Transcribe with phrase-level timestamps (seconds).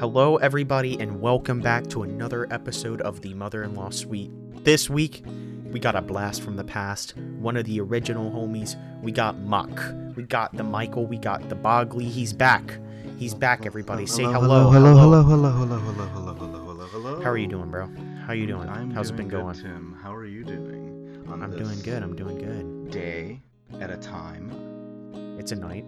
[0.00, 4.30] Hello, everybody, and welcome back to another episode of the Mother in Law Suite.
[4.64, 5.22] This week,
[5.70, 7.14] we got a blast from the past.
[7.18, 8.80] One of the original homies.
[9.02, 9.68] We got Muck.
[10.16, 11.04] We got the Michael.
[11.04, 12.08] We got the Bogley.
[12.08, 12.78] He's back.
[13.18, 14.06] He's back, everybody.
[14.06, 14.70] Say hello.
[14.70, 17.20] Hello, hello, hello, hello, hello, hello, hello, hello, hello.
[17.22, 17.86] How are you doing, bro?
[18.22, 18.70] How are you doing?
[18.70, 19.54] I'm How's it doing been good, going?
[19.56, 19.98] Tim.
[20.02, 21.26] How are you doing?
[21.28, 22.02] On I'm doing good.
[22.02, 22.90] I'm doing good.
[22.90, 23.42] Day
[23.78, 25.36] at a time.
[25.38, 25.84] It's a night.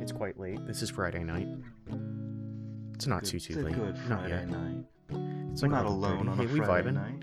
[0.00, 0.64] It's quite late.
[0.68, 1.48] This is Friday night.
[2.96, 3.76] It's not too too late.
[4.08, 4.48] Not yet.
[4.48, 4.84] night.
[5.52, 6.94] It's We're like not alone on a Hey, we Friday vibing.
[6.94, 7.22] night.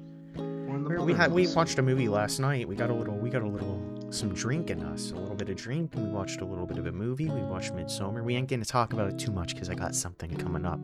[0.88, 2.68] We're We're- had we watched a movie last night.
[2.68, 5.50] We got a little we got a little some drink in us, a little bit
[5.50, 7.28] of drink, and we watched a little bit of a movie.
[7.30, 8.24] We watched Midsommar.
[8.24, 10.84] We ain't gonna talk about it too much because I got something coming up,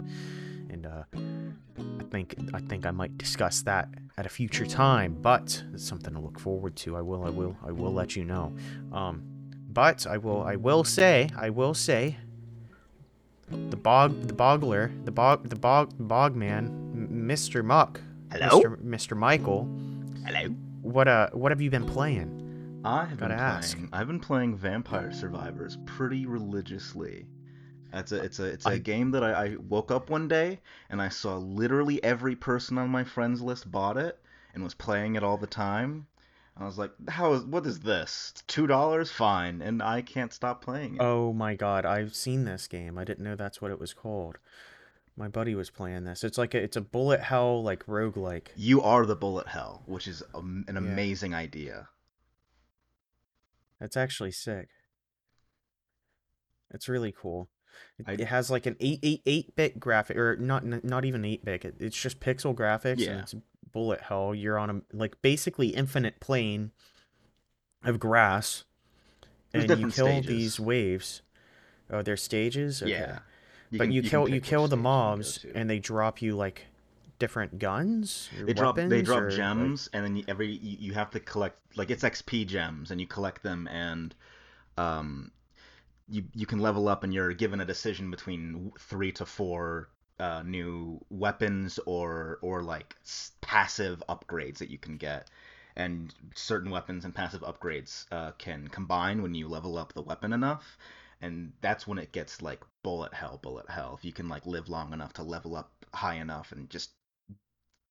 [0.70, 5.16] and uh, I think I think I might discuss that at a future time.
[5.22, 6.98] But it's something to look forward to.
[6.98, 8.56] I will I will I will let you know.
[8.92, 9.22] Um,
[9.72, 12.18] but I will I will say I will say.
[13.52, 17.64] The bog, the bogler, the bog, the bog, bogman, M- Mr.
[17.64, 18.62] Muck, Hello?
[18.62, 18.78] Mr.
[18.78, 19.18] Mr.
[19.18, 19.68] Michael.
[20.26, 20.50] Hello.
[20.82, 22.82] What uh what have you been playing?
[22.86, 23.76] I have been Gotta ask.
[23.76, 23.90] playing.
[23.92, 27.26] I've been playing Vampire Survivors pretty religiously.
[27.92, 30.60] It's a it's a it's a I- game that I, I woke up one day
[30.90, 34.20] and I saw literally every person on my friends list bought it
[34.54, 36.06] and was playing it all the time.
[36.60, 38.32] I was like, how is what is this?
[38.34, 41.02] It's two dollars, fine, and I can't stop playing it.
[41.02, 42.98] Oh my god, I've seen this game.
[42.98, 44.38] I didn't know that's what it was called.
[45.16, 46.24] My buddy was playing this.
[46.24, 48.48] It's like a, it's a bullet hell like roguelike.
[48.56, 51.88] You are the bullet hell, which is a, an amazing idea.
[53.80, 54.68] That's actually sick.
[56.74, 57.50] It's really cool.
[57.98, 61.06] It, I- it has like an 8 8 8 bit graphic or not n- not
[61.06, 61.66] even 8 bit.
[61.66, 63.20] It, it's just pixel graphics and Yeah.
[63.20, 63.36] it's
[63.72, 64.34] bullet hell.
[64.34, 66.72] You're on a like basically infinite plane
[67.84, 68.64] of grass
[69.54, 70.28] and you kill stages.
[70.28, 71.22] these waves.
[71.90, 72.82] Oh, there's stages?
[72.82, 72.92] Okay.
[72.92, 73.20] Yeah.
[73.72, 76.66] but can- you, kill you kill the you mobs and they drop you like
[77.20, 80.94] different guns they drop they drop or, like- gems and then you, every you, you
[80.94, 84.16] have to collect like it's xp gems and you collect them and
[84.78, 85.30] um
[86.08, 90.44] you you can level up and you're given a decision between three to four uh,
[90.44, 92.96] new weapons or or like
[93.42, 95.30] passive upgrades that you can get.
[95.76, 100.34] And certain weapons and passive upgrades uh, can combine when you level up the weapon
[100.34, 100.78] enough.
[101.22, 103.96] And that's when it gets like bullet hell bullet hell.
[103.98, 106.92] If you can like live long enough to level up high enough and just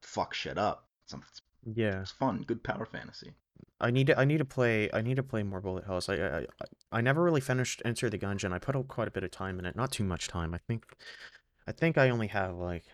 [0.02, 1.42] fuck shit up it's,
[1.74, 2.00] yeah.
[2.00, 3.32] it's fun good power fantasy.
[3.80, 6.08] I need to i need to play i need to play more bullet hells.
[6.08, 6.46] I i, I,
[6.92, 8.52] I never really finished enter the gungeon.
[8.52, 9.76] I put out quite a bit of time in it.
[9.76, 10.54] Not too much time.
[10.54, 10.84] I think
[11.68, 12.84] i think i only have like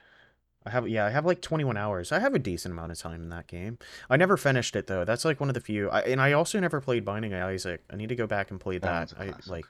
[0.66, 2.10] I have yeah, I have like 21 hours.
[2.10, 3.78] I have a decent amount of time in that game.
[4.08, 5.04] I never finished it though.
[5.04, 5.90] That's like one of the few.
[5.90, 7.82] I, and I also never played Binding of Isaac.
[7.90, 9.18] I need to go back and play oh, That that.
[9.18, 9.66] a I like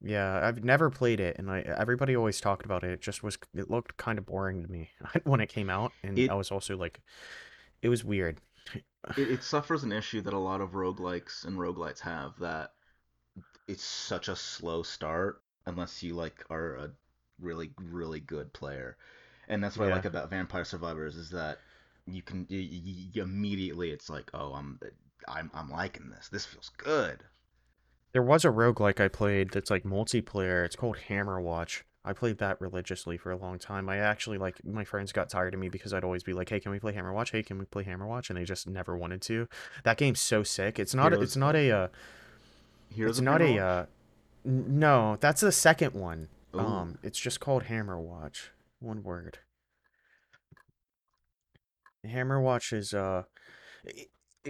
[0.00, 2.90] Yeah, I've never played it, and I everybody always talked about it.
[2.92, 4.90] It just was it looked kind of boring to me
[5.24, 7.00] when it came out, and It- I was also like,
[7.82, 8.40] it was weird.
[9.16, 12.72] it, it suffers an issue that a lot of roguelikes and roguelites have that
[13.66, 16.90] it's such a slow start unless you like are a
[17.40, 18.96] really really good player
[19.48, 21.58] and that's what i like about vampire survivors is that
[22.06, 24.78] you can you, you, immediately it's like oh i'm
[25.28, 27.22] i'm i'm liking this this feels good
[28.12, 30.64] There was a roguelike I played that's like multiplayer.
[30.64, 31.82] It's called Hammerwatch.
[32.04, 33.88] I played that religiously for a long time.
[33.88, 36.58] I actually like my friends got tired of me because I'd always be like, "Hey,
[36.58, 37.30] can we play Hammerwatch?
[37.30, 39.46] Hey, can we play Hammerwatch?" And they just never wanted to.
[39.84, 40.78] That game's so sick.
[40.78, 41.12] It's not.
[41.12, 41.70] Heroes it's not a.
[41.70, 41.88] Uh,
[42.88, 43.58] Heroes it's not a.
[43.58, 43.86] Uh,
[44.44, 46.28] no, that's the second one.
[46.54, 46.58] Ooh.
[46.58, 48.48] Um, it's just called Hammerwatch.
[48.80, 49.38] One word.
[52.06, 53.24] Hammerwatch is uh.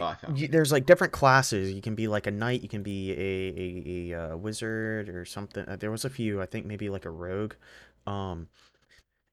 [0.00, 1.72] Oh, you, there's like different classes.
[1.72, 2.62] You can be like a knight.
[2.62, 5.64] You can be a a, a, uh wizard or something.
[5.66, 6.40] Uh, there was a few.
[6.40, 7.54] I think maybe like a rogue.
[8.06, 8.48] Um,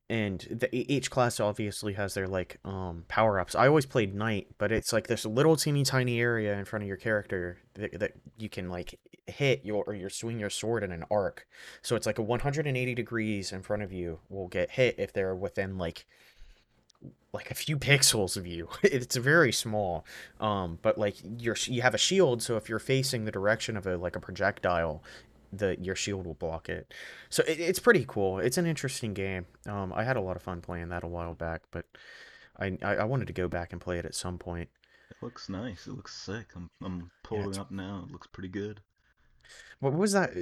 [0.10, 3.56] and the, each class obviously has their like um power ups.
[3.56, 6.88] I always played knight, but it's like this little teeny tiny area in front of
[6.88, 10.92] your character that, that you can like hit your or you swing your sword in
[10.92, 11.46] an arc.
[11.82, 15.36] So it's like a 180 degrees in front of you will get hit if they're
[15.36, 16.06] within like
[17.34, 18.70] like a few pixels of you.
[18.84, 20.06] It's very small.
[20.40, 23.86] Um, but like you're you have a shield, so if you're facing the direction of
[23.86, 25.04] a like a projectile,
[25.52, 26.94] the your shield will block it.
[27.30, 28.40] So it, it's pretty cool.
[28.40, 29.46] It's an interesting game.
[29.68, 31.86] Um, I had a lot of fun playing that a while back, but
[32.60, 34.70] I I, I wanted to go back and play it at some point.
[35.12, 38.50] it looks nice it looks sick i'm, I'm pulling it up now it looks pretty
[38.50, 38.82] good
[39.80, 40.34] What was that?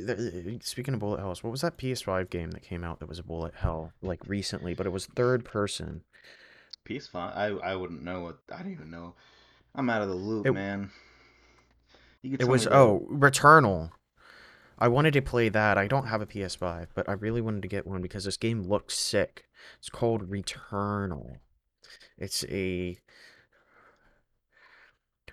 [0.64, 3.24] Speaking of bullet hells, what was that PS5 game that came out that was a
[3.24, 6.02] bullet hell like recently, but it was third person?
[6.90, 7.16] PS5.
[7.16, 8.40] I I wouldn't know what.
[8.52, 9.14] I don't even know.
[9.76, 10.90] I'm out of the loop, It- man.
[12.24, 13.92] You could It was oh Returnal.
[14.78, 15.78] I wanted to play that.
[15.78, 18.64] I don't have a PS5, but I really wanted to get one because this game
[18.64, 19.46] looks sick.
[19.80, 21.38] It's called Returnal.
[22.18, 22.98] It's a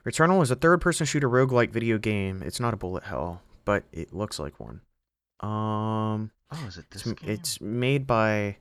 [0.06, 2.42] Returnal is a third-person shooter roguelike video game.
[2.42, 4.80] It's not a bullet hell, but it looks like one.
[5.40, 7.30] Um, Oh, is it this it's, game?
[7.30, 8.56] it's made by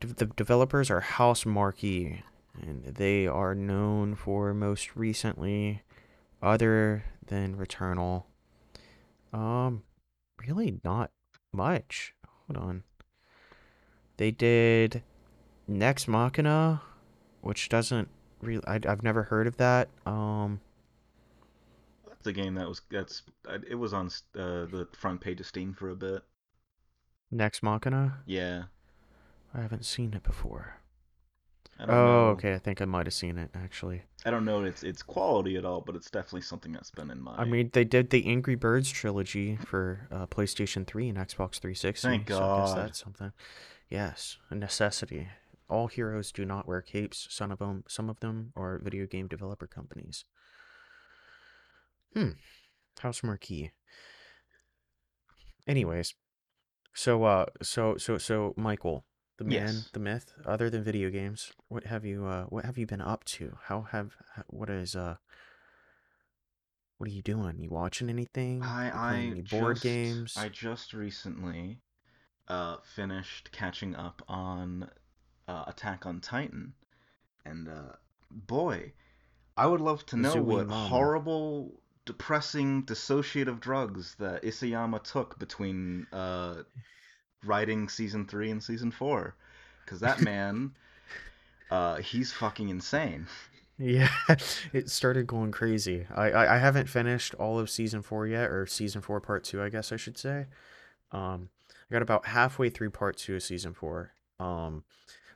[0.00, 2.22] the developers are Housemarque,
[2.60, 5.82] and they are known for most recently,
[6.42, 8.24] other than Returnal,
[9.32, 9.82] um,
[10.46, 11.10] really not
[11.52, 12.14] much.
[12.46, 12.82] Hold on.
[14.16, 15.02] They did
[15.66, 16.82] Nex Machina,
[17.40, 18.08] which doesn't
[18.40, 18.62] really.
[18.66, 19.88] I, I've never heard of that.
[20.04, 20.60] Um,
[22.06, 25.46] That's a game that was that's uh, it was on uh, the front page of
[25.46, 26.22] Steam for a bit.
[27.30, 28.18] Nex Machina.
[28.26, 28.64] Yeah.
[29.54, 30.79] I haven't seen it before.
[31.80, 32.28] I don't Oh, know.
[32.32, 32.52] okay.
[32.54, 34.02] I think I might have seen it actually.
[34.26, 37.20] I don't know its its quality at all, but it's definitely something that's been in
[37.22, 37.34] my.
[37.36, 42.06] I mean, they did the Angry Birds trilogy for uh, PlayStation 3 and Xbox 360.
[42.06, 42.78] Thank So I guess God.
[42.78, 43.32] that's something.
[43.88, 45.28] Yes, a necessity.
[45.70, 47.26] All heroes do not wear capes.
[47.30, 50.24] Some of them, some of them are video game developer companies.
[52.14, 52.30] Hmm.
[53.00, 53.70] Housemarque.
[55.66, 56.14] Anyways,
[56.94, 59.04] so uh, so so so Michael,
[59.40, 59.88] the man, Yes.
[59.94, 60.34] the myth.
[60.44, 63.56] Other than video games, what have you uh, what have you been up to?
[63.64, 64.14] How have
[64.48, 65.16] what is uh,
[66.98, 67.58] what are you doing?
[67.58, 68.62] You watching anything?
[68.62, 70.34] I I any board just games?
[70.36, 71.78] I just recently
[72.48, 74.90] uh finished catching up on
[75.48, 76.74] uh, Attack on Titan,
[77.46, 77.94] and uh,
[78.30, 78.92] boy,
[79.56, 86.62] I would love to know what horrible, depressing, dissociative drugs that Isayama took between uh
[87.44, 89.34] writing season three and season four,
[89.84, 90.72] because that man,
[91.70, 93.26] uh, he's fucking insane.
[93.78, 94.10] Yeah,
[94.72, 96.06] it started going crazy.
[96.14, 99.62] I, I I haven't finished all of season four yet, or season four part two,
[99.62, 100.46] I guess I should say.
[101.12, 104.12] Um, I got about halfway through part two of season four.
[104.38, 104.84] Um,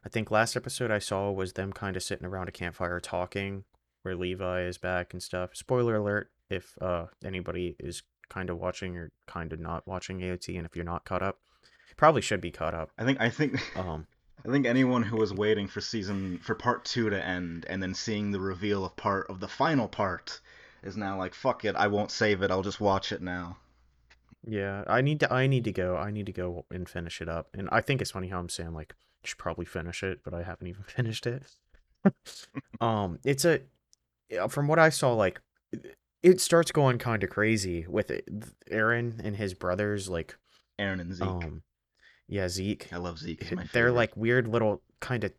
[0.04, 3.64] I think last episode I saw was them kind of sitting around a campfire talking,
[4.02, 5.56] where Levi is back and stuff.
[5.56, 10.54] Spoiler alert if uh anybody is kind of watching or kind of not watching AOT,
[10.56, 11.38] and if you're not caught up,
[11.96, 12.90] probably should be caught up.
[12.98, 14.06] I think I think Um,
[14.46, 17.94] I think anyone who was waiting for season for part two to end and then
[17.94, 20.40] seeing the reveal of part of the final part
[20.82, 23.56] is now like fuck it, I won't save it, I'll just watch it now.
[24.46, 25.96] Yeah, I need to I need to go.
[25.96, 27.48] I need to go and finish it up.
[27.54, 28.92] And I think it's funny how I'm saying like
[29.24, 31.44] I should probably finish it, but I haven't even finished it.
[32.80, 33.60] um, it's a
[34.48, 35.40] from what I saw like
[35.72, 38.26] it- it starts going kind of crazy with it,
[38.70, 40.36] Eren and his brothers like
[40.80, 41.26] Eren and Zeke.
[41.28, 41.62] um
[42.28, 42.88] yeah, Zeke.
[42.92, 43.52] I love Zeke.
[43.72, 45.32] They're like weird little kind of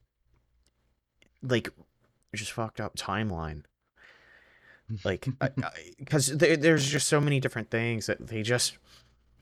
[1.42, 1.70] like
[2.34, 3.64] just fucked up timeline.
[5.04, 5.28] Like
[5.98, 8.78] because there's just so many different things that they just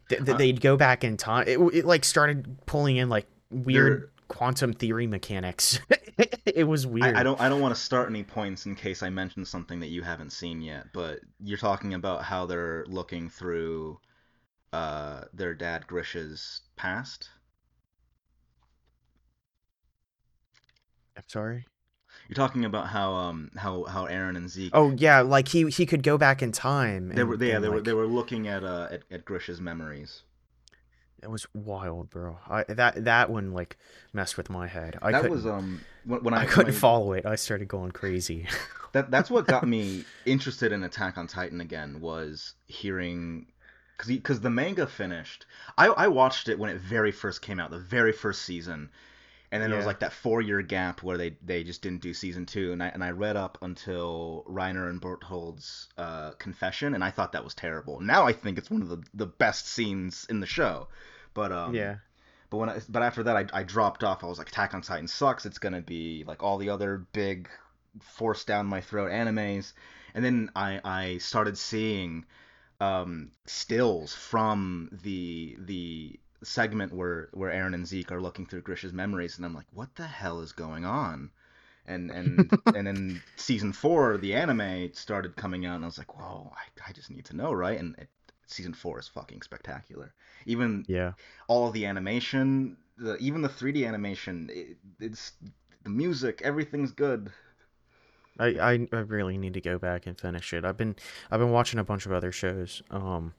[0.07, 1.45] th- th- Uh, they'd go back in time.
[1.49, 5.81] It, it like started pulling in like weird They're- quantum theory mechanics.
[6.45, 7.13] it was weird.
[7.17, 9.81] I, I don't I don't want to start any points in case I mention something
[9.81, 13.99] that you haven't seen yet, but you're talking about how they're looking through
[14.73, 17.29] uh their dad Grisha's past.
[21.15, 21.65] I'm sorry.
[22.27, 25.85] You're talking about how um how how Eren and Zeke Oh yeah, like he he
[25.85, 27.09] could go back in time.
[27.09, 29.61] they were and- yeah and, they were they were looking at uh at, at Grisha's
[29.61, 30.23] memories.
[31.21, 32.37] It was wild, bro.
[32.49, 33.77] I that that one like
[34.11, 34.97] messed with my head.
[35.01, 35.35] I that couldn't.
[35.37, 37.25] was um when, when I, I couldn't I- follow it.
[37.25, 38.47] I started going crazy.
[38.93, 43.47] that that's what got me interested in Attack on Titan again was hearing
[43.97, 45.45] because the manga finished.
[45.77, 48.89] I I watched it when it very first came out, the very first season,
[49.51, 52.13] and then there was like that four year gap where they they just didn't do
[52.13, 57.03] season two, and I and I read up until Reiner and Bertholdt's uh, confession, and
[57.03, 57.99] I thought that was terrible.
[57.99, 60.87] Now I think it's one of the the best scenes in the show,
[61.35, 61.97] but um yeah.
[62.49, 64.23] but when I, but after that, I, I dropped off.
[64.23, 65.45] I was like, Attack on Titan sucks.
[65.45, 67.47] It's gonna be like all the other big,
[68.01, 69.73] forced down my throat animes.
[70.15, 72.25] And then I I started seeing
[72.83, 78.93] um, stills from the the segment where where Eren and Zeke are looking through Grisha's
[78.93, 81.31] memories, and I'm like, what the hell is going on?
[81.85, 86.17] And and and then season four, the anime started coming out, and I was like,
[86.17, 87.79] whoa, I, I just need to know, right?
[87.79, 88.09] And it,
[88.47, 90.13] season four is fucking spectacular.
[90.45, 91.11] Even Yeah.
[91.47, 95.33] all the animation, the, even the 3D animation, it, it's
[95.83, 97.31] the music, everything's good.
[98.39, 100.65] I, I I really need to go back and finish it.
[100.65, 100.95] I've been
[101.29, 102.81] I've been watching a bunch of other shows.
[102.89, 103.33] Um,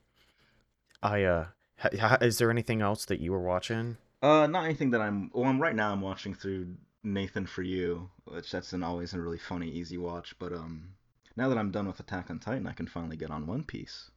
[1.03, 1.47] I uh,
[1.79, 3.97] ha, is there anything else that you were watching?
[4.23, 5.31] Uh, not anything that I'm.
[5.35, 5.93] Well, I'm right now.
[5.93, 6.69] I'm watching through
[7.03, 10.35] Nathan for You, which that's an always a really funny, easy watch.
[10.39, 10.91] But um,
[11.37, 14.11] now that I'm done with Attack on Titan, I can finally get on One Piece.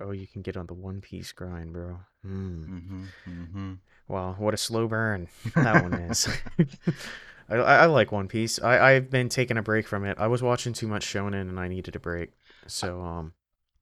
[0.00, 2.00] Oh, you can get on the One Piece grind, bro.
[2.22, 2.62] Hmm.
[2.64, 3.04] Mm-hmm.
[3.28, 3.72] Mm-hmm.
[4.08, 6.28] Wow, what a slow burn that one is.
[7.52, 8.60] I, I I like One Piece.
[8.62, 10.16] I, I've been taking a break from it.
[10.18, 12.30] I was watching too much shonen and I needed a break.
[12.66, 13.32] So, um,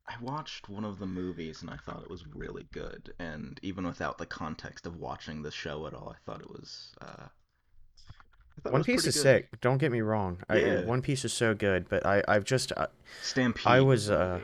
[0.08, 3.12] I watched one of the movies and I thought it was really good.
[3.18, 6.92] And even without the context of watching the show at all, I thought it was.
[7.00, 9.22] Uh, I thought it One was Piece is good.
[9.22, 9.60] sick.
[9.60, 10.42] Don't get me wrong.
[10.48, 12.88] I, Yeah, One Piece is so good, but I, I've just, I, I
[13.22, 14.40] Stampede was was, uh.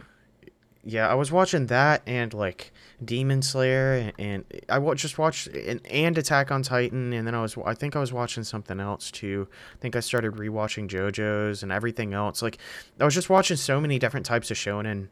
[0.89, 2.73] Yeah, I was watching that and like
[3.05, 7.43] Demon Slayer and, and I just watched and, and Attack on Titan and then I
[7.43, 9.49] was, I think I was watching something else too.
[9.75, 12.41] I think I started rewatching JoJo's and everything else.
[12.41, 12.59] Like,
[13.01, 15.09] I was just watching so many different types of shonen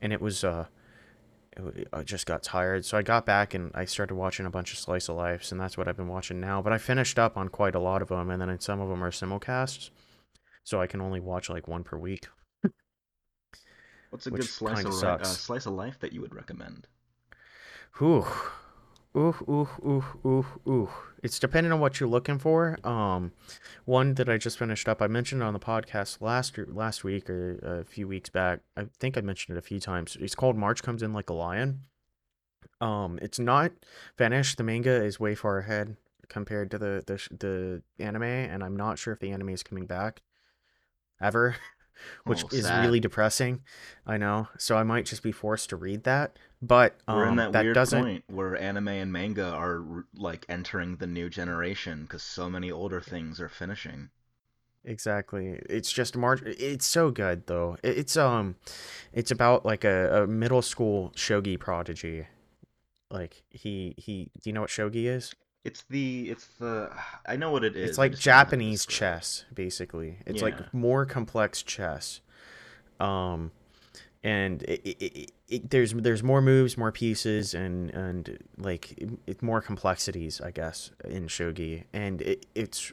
[0.00, 0.64] and it was, uh,
[1.52, 4.50] it w- I just got tired, so I got back and I started watching a
[4.50, 6.62] bunch of Slice of Lives, and that's what I've been watching now.
[6.62, 9.02] But I finished up on quite a lot of them, and then some of them
[9.02, 9.90] are simulcasts,
[10.64, 12.28] so I can only watch like one per week,
[14.10, 16.86] What's a good slice of uh, slice of life that you would recommend?
[17.98, 18.26] Whew.
[19.16, 20.90] Ooh, ooh, ooh, ooh, ooh.
[21.22, 22.78] It's depending on what you're looking for.
[22.86, 23.32] Um,
[23.84, 27.58] one that I just finished up, I mentioned on the podcast last last week or
[27.62, 28.60] a few weeks back.
[28.76, 30.16] I think I mentioned it a few times.
[30.20, 31.80] It's called March Comes In Like a Lion.
[32.80, 33.72] Um, it's not
[34.16, 34.58] finished.
[34.58, 35.96] The manga is way far ahead
[36.28, 39.86] compared to the the the anime, and I'm not sure if the anime is coming
[39.86, 40.22] back
[41.20, 41.56] ever,
[42.24, 43.62] which Oh, is really depressing.
[44.06, 46.38] I know, so I might just be forced to read that.
[46.60, 50.44] But We're in um, that that weird doesn't point where anime and manga are like
[50.48, 54.10] entering the new generation because so many older things are finishing.
[54.84, 55.60] exactly.
[55.68, 56.42] It's just March.
[56.44, 57.76] It's so good though.
[57.82, 58.56] It's um,
[59.12, 62.26] it's about like a, a middle school shogi prodigy.
[63.10, 64.30] Like he he.
[64.42, 65.34] Do you know what shogi is?
[65.64, 66.90] It's the it's the
[67.26, 67.90] I know what it is.
[67.90, 70.18] It's like just don't know how to Japanese chess, basically.
[70.26, 70.44] It's Yeah.
[70.46, 72.20] like more complex chess.
[73.00, 73.52] Um,
[74.24, 78.98] and it, it, it, there's there's more moves, more pieces, and and like
[79.42, 81.84] more complexities, I guess, in shogi.
[81.92, 82.92] And it, it's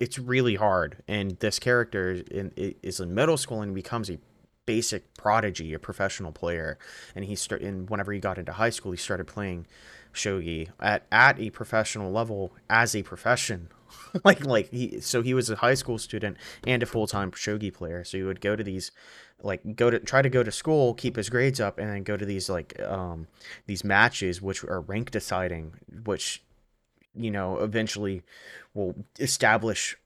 [0.00, 1.02] it's really hard.
[1.06, 4.18] And this character in, is in middle school and becomes a
[4.64, 6.78] basic prodigy, a professional player.
[7.14, 9.66] And he start and whenever he got into high school, he started playing
[10.12, 13.68] shogi at at a professional level as a profession.
[14.24, 18.04] like like he so he was a high school student and a full-time shogi player.
[18.04, 18.90] So he would go to these
[19.42, 22.16] like go to try to go to school, keep his grades up, and then go
[22.16, 23.26] to these like um
[23.66, 26.42] these matches which are rank deciding, which
[27.14, 28.22] you know eventually
[28.74, 29.96] will establish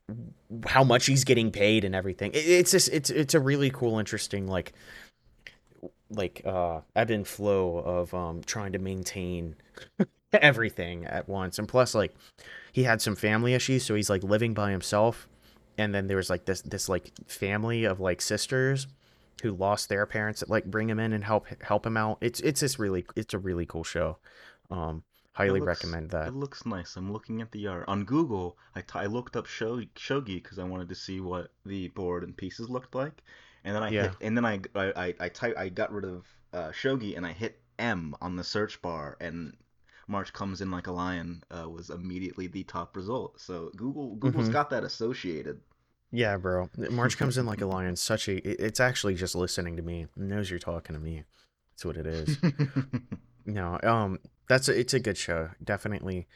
[0.65, 2.31] how much he's getting paid and everything.
[2.33, 4.73] It, it's just it's it's a really cool, interesting like
[6.09, 9.55] like uh ebb and flow of um trying to maintain
[10.33, 11.59] everything at once.
[11.59, 12.15] And plus like
[12.71, 15.27] he had some family issues so he's like living by himself.
[15.77, 18.87] And then there was like this this like family of like sisters
[19.43, 22.17] who lost their parents that like bring him in and help help him out.
[22.21, 24.17] It's it's just really it's a really cool show.
[24.71, 26.29] Um highly looks recommend that.
[26.29, 26.95] it looks nice.
[26.95, 28.57] I'm looking at the art on Google.
[28.75, 32.23] I, t- I looked up Sho- shogi because I wanted to see what the board
[32.23, 33.21] and pieces looked like,
[33.63, 36.25] and then I hit and then I I I I, type, I got rid of
[36.53, 39.55] uh, shogi and I hit M on the search bar and
[40.07, 43.39] March comes in like a lion uh, was immediately the top result.
[43.39, 45.61] So Google Google's hmm got that associated.
[46.11, 46.69] yeah bro.
[46.89, 47.95] March comes in like a lion.
[47.95, 48.35] Such a
[48.65, 50.03] it's actually just listening to me.
[50.03, 51.23] It knows you're talking to me.
[51.73, 52.39] That's what it is.
[53.45, 55.49] No um that's a, it's a good show.
[55.63, 56.27] Definitely.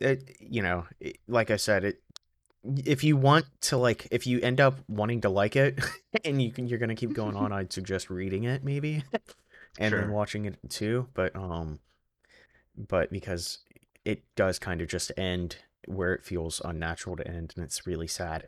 [0.00, 2.02] It you know it, like i said it
[2.64, 5.78] if you want to like if you end up wanting to like it
[6.24, 9.02] and you can you're gonna keep going on i'd suggest reading it maybe
[9.78, 11.80] and then watching it too but um
[12.76, 13.58] but because
[14.04, 18.06] it does kind of just end where it feels unnatural to end and it's really
[18.06, 18.46] sad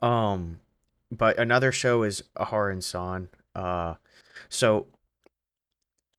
[0.00, 0.60] um
[1.10, 3.94] but another show is Aharen San uh
[4.48, 4.86] so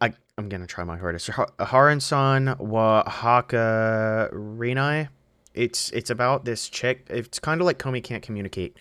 [0.01, 1.29] I I'm gonna try my hardest.
[1.59, 5.07] Haran San wa Haka Rinai.
[5.53, 7.05] It's it's about this chick.
[7.09, 8.77] It's kind of like Komi can't communicate.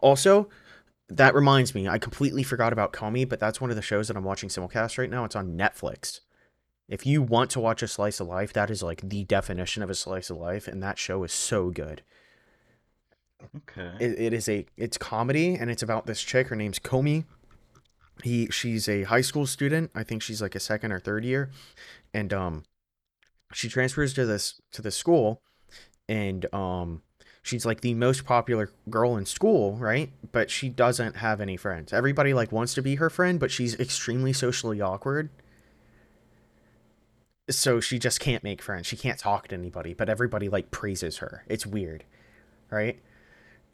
[0.00, 0.48] Also,
[1.08, 4.16] that reminds me, I completely forgot about Komi, but that's one of the shows that
[4.16, 5.24] I'm watching simulcast right now.
[5.24, 6.20] It's on Netflix.
[6.88, 9.90] If you want to watch a slice of life, that is like the definition of
[9.90, 12.02] a slice of life, and that show is so good.
[13.56, 13.92] Okay.
[14.04, 16.48] It, it is a it's comedy, and it's about this chick.
[16.48, 17.24] Her name's Komi.
[18.22, 19.90] He she's a high school student.
[19.94, 21.50] I think she's like a second or third year,
[22.14, 22.64] and um
[23.52, 25.42] she transfers to this to the school
[26.08, 27.02] and um
[27.42, 31.92] she's like the most popular girl in school right but she doesn't have any friends
[31.92, 35.30] everybody like wants to be her friend but she's extremely socially awkward
[37.48, 41.18] so she just can't make friends she can't talk to anybody but everybody like praises
[41.18, 42.04] her it's weird
[42.70, 43.00] right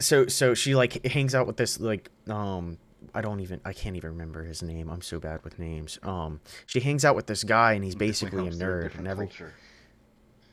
[0.00, 2.78] so so she like hangs out with this like um
[3.14, 4.88] I don't even I can't even remember his name.
[4.88, 5.98] I'm so bad with names.
[6.02, 8.98] Um, she hangs out with this guy and he's basically a helps they're a nerd
[8.98, 9.52] and every culture.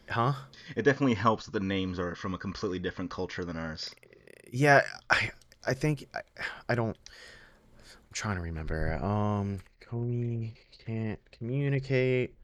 [0.10, 0.34] Huh?
[0.76, 3.96] It definitely helps that the names are from a completely different culture than ours.
[4.52, 5.32] Yeah, I
[5.66, 6.22] I think I,
[6.70, 6.98] I don't.
[6.98, 8.94] I'm trying to remember.
[9.04, 10.52] Um, Komi
[10.86, 12.36] can't communicate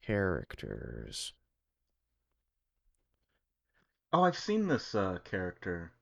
[0.00, 1.34] characters.
[4.12, 5.92] Oh, I've seen this uh, character.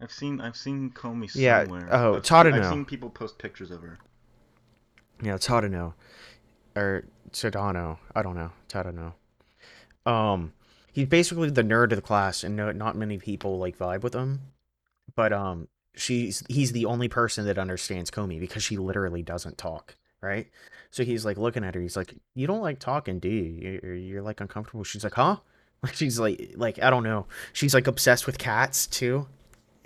[0.00, 1.64] I've seen I've seen Komi Yeah.
[1.64, 1.88] somewhere.
[1.90, 4.00] Oh, I've seen, I've seen people post pictures of her.
[5.22, 5.94] Yeah, Tadano
[6.78, 7.98] or Tadano.
[8.14, 8.52] I don't know.
[8.68, 9.14] Tadano.
[10.06, 10.52] Um,
[10.92, 14.14] he's basically the nerd of the class, and no, not many people like vibe with
[14.14, 14.40] him.
[15.14, 19.96] But um, she's he's the only person that understands Komi because she literally doesn't talk,
[20.20, 20.48] right?
[20.90, 21.80] So he's like looking at her.
[21.80, 23.80] He's like, "You don't like talking, do you?
[23.82, 25.38] You're, you're like uncomfortable." She's like, "Huh?"
[25.82, 27.26] Like she's like like I don't know.
[27.52, 29.26] She's like obsessed with cats too.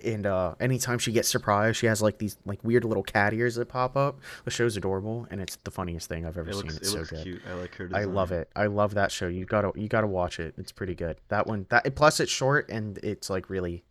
[0.04, 3.54] And uh anytime she gets surprised, she has like these like weird little cat ears
[3.56, 4.18] that pop up.
[4.44, 6.62] The show's adorable, and it's the funniest thing I've ever It seen.
[6.62, 7.22] looks It's it so looks good.
[7.24, 7.42] cute.
[7.48, 8.48] I like her I love it.
[8.56, 9.28] I love that show.
[9.28, 10.54] You gotta you gotta watch it.
[10.58, 11.18] It's pretty good.
[11.28, 13.84] That one that plus it's short and it's like really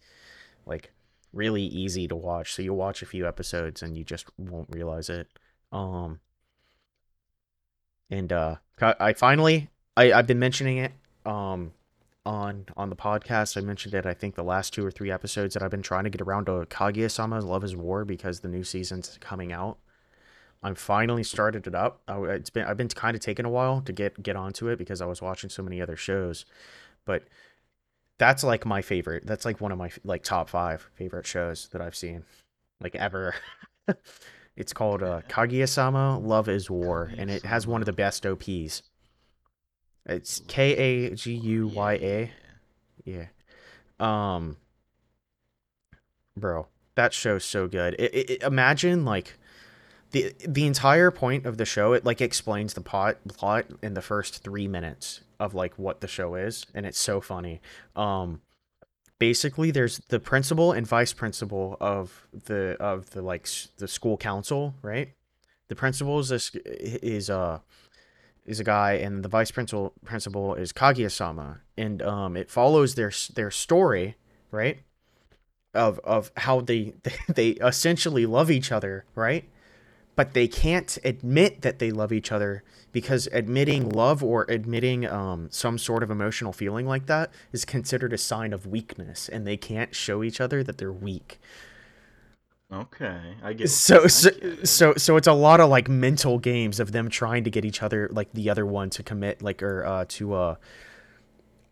[0.65, 0.91] like
[1.33, 2.53] really easy to watch.
[2.53, 5.27] So you'll watch a few episodes and you just won't realize it.
[5.71, 6.19] Um
[8.09, 10.91] and uh I I finally I I've been mentioning it
[11.25, 11.71] um
[12.25, 13.57] on on the podcast.
[13.57, 16.03] I mentioned it I think the last two or three episodes that I've been trying
[16.03, 19.77] to get around to Kaguya-sama Love is War because the new season's coming out.
[20.63, 22.01] I'm finally started it up.
[22.07, 24.77] I, it's been I've been kind of taking a while to get get onto it
[24.77, 26.45] because I was watching so many other shows,
[27.05, 27.23] but
[28.19, 29.25] that's like my favorite.
[29.25, 32.23] That's like one of my like top five favorite shows that I've seen,
[32.79, 33.33] like ever.
[34.55, 35.21] it's called uh.
[35.27, 38.83] Kaguya-sama: Love Is War, and it has one of the best OPs.
[40.05, 42.31] It's K A G U Y A.
[43.05, 43.25] Yeah.
[43.99, 44.57] Um,
[46.35, 47.95] bro, that show's so good.
[47.99, 49.37] It, it, it- imagine like
[50.11, 51.93] the the entire point of the show.
[51.93, 56.07] It like explains the plot plot in the first three minutes of like what the
[56.07, 57.61] show is, and it's so funny.
[57.95, 58.41] Um,
[59.19, 64.75] basically, there's the principal and vice principal of the of the like the school council,
[64.81, 65.13] right?
[65.69, 67.59] The principal is this is uh
[68.45, 73.11] is a guy, and the vice principal principal is Kaguya-sama, and um, it follows their
[73.33, 74.15] their story,
[74.51, 74.79] right?
[75.73, 76.93] Of of how they
[77.27, 79.45] they essentially love each other, right?
[80.15, 85.47] But they can't admit that they love each other because admitting love or admitting um,
[85.49, 89.57] some sort of emotional feeling like that is considered a sign of weakness, and they
[89.57, 91.39] can't show each other that they're weak.
[92.73, 93.69] Okay, I get.
[93.69, 97.09] So I so get so so it's a lot of like mental games of them
[97.09, 100.33] trying to get each other like the other one to commit like or uh to
[100.33, 100.55] uh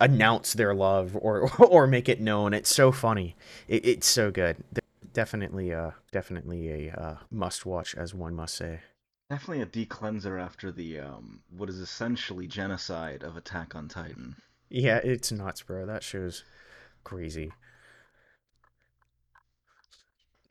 [0.01, 2.53] announce their love or or make it known.
[2.53, 3.35] It's so funny.
[3.67, 4.57] It, it's so good.
[5.13, 8.81] Definitely uh definitely a uh must watch as one must say.
[9.29, 14.35] Definitely a de-cleanser after the um what is essentially genocide of Attack on Titan.
[14.69, 15.85] Yeah, it's nuts, bro.
[15.85, 16.43] That show's
[17.05, 17.53] crazy.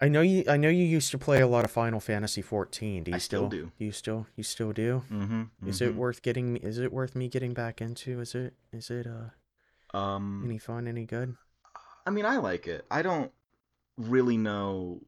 [0.00, 3.04] I know you I know you used to play a lot of Final Fantasy 14.
[3.04, 3.72] Do I you still still do.
[3.78, 5.02] you still you still do?
[5.10, 5.68] Mm-hmm.
[5.68, 6.56] Is it worth getting?
[6.58, 8.20] Is it worth me getting back into?
[8.20, 8.54] Is it?
[8.72, 10.86] Is it uh Um, any fun?
[10.86, 11.36] Any good?
[12.06, 12.86] I mean, I like it.
[12.90, 13.32] I don't
[13.96, 15.00] really know.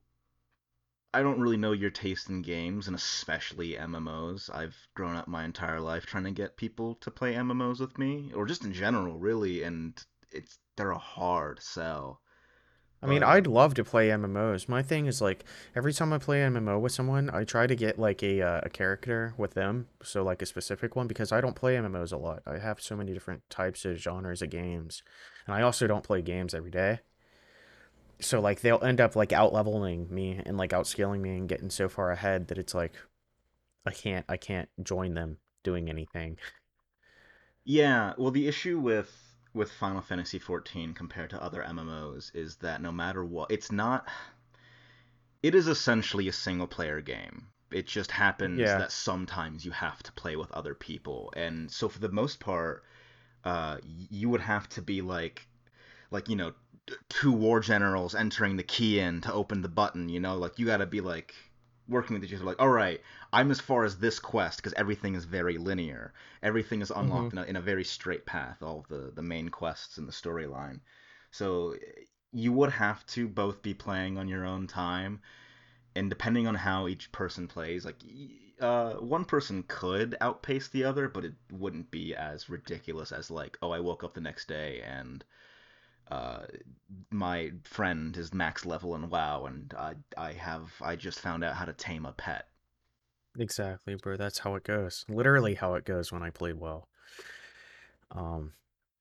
[1.13, 4.53] I don't really know your taste in games, and especially MMOs.
[4.55, 8.33] I've grown up my entire life trying to get people to play MMOs with me,
[8.35, 10.01] or just in general, really, and
[10.33, 12.21] it's they're a hard sell.
[13.03, 14.69] I mean, I'd love to play MMOs.
[14.69, 17.99] My thing is like every time I play MMO with someone, I try to get
[17.99, 21.57] like a uh, a character with them, so like a specific one because I don't
[21.57, 22.43] play MMOs a lot.
[22.47, 25.03] I have so many different types of genres of games,
[25.47, 27.01] and I also don't play games every day.
[28.21, 31.71] So like they'll end up like out leveling me and like outscaling me and getting
[31.71, 32.93] so far ahead that it's like
[33.87, 36.37] I can't I can't join them doing anything.
[37.65, 42.81] Yeah, well, the issue with with Final Fantasy XIV compared to other MMOs is that
[42.83, 44.07] no matter what, it's not.
[45.43, 47.49] It is essentially a single player game.
[47.71, 48.79] It just happens Yeah.
[48.79, 52.85] that sometimes you have to play with other people, and so for the most part,
[53.45, 55.47] uh, you would have to be like,
[56.11, 56.53] like you know,
[57.09, 60.09] two war generals entering the key in to open the button.
[60.09, 61.35] You know, like you got to be like
[61.91, 62.45] working with each other.
[62.45, 63.01] Like, all right,
[63.33, 66.13] I'm as far as this quest because everything is very linear.
[66.43, 68.63] Everything is unlocked in a, in a very straight path.
[68.63, 70.81] All of the the main quests in the storyline.
[71.31, 75.21] So eh, you would have to both be playing on your own time,
[75.97, 80.85] and depending on how each person plays, like y- uh, one person could outpace the
[80.85, 84.49] other, but it wouldn't be as ridiculous as like, oh, I woke up the next
[84.49, 85.25] day and
[86.11, 86.41] uh,
[87.11, 91.55] my friend is max level in WoW, and I I have I just found out
[91.55, 92.49] how to tame a pet.
[93.39, 94.17] Exactly, bro.
[94.17, 95.05] That's how it goes.
[95.09, 96.89] Literally how it goes when I played well.
[98.11, 98.55] Um,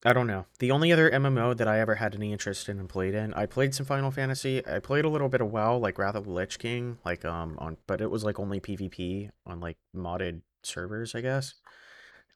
[0.05, 0.45] I don't know.
[0.59, 3.45] The only other MMO that I ever had any interest in and played in, I
[3.47, 4.65] played some Final Fantasy.
[4.65, 7.57] I played a little bit of WoW, like Wrath of the Lich King, like um
[7.59, 11.55] on, but it was like only PvP on like modded servers, I guess.